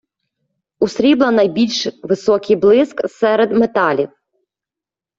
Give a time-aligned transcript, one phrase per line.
[0.79, 4.09] У срібла найбільш високий блиск серед металів